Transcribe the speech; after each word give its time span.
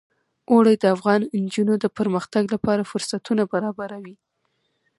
اوړي 0.51 0.75
د 0.79 0.85
افغان 0.95 1.21
نجونو 1.43 1.73
د 1.79 1.85
پرمختګ 1.97 2.43
لپاره 2.55 2.87
فرصتونه 2.91 3.43
برابروي. 3.53 4.15